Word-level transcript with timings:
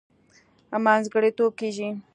منځګړتوب 0.85 1.51
کېږي. 1.59 1.89